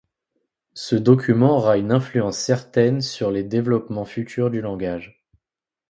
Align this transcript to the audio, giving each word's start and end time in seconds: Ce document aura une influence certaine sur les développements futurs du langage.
Ce 0.73 0.95
document 0.95 1.57
aura 1.57 1.77
une 1.77 1.91
influence 1.91 2.39
certaine 2.39 3.01
sur 3.01 3.29
les 3.29 3.43
développements 3.43 4.03
futurs 4.03 4.49
du 4.49 4.59
langage. 4.59 5.23